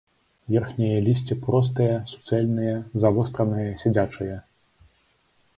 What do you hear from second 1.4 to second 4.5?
простае, суцэльнае, завостранае, сядзячае.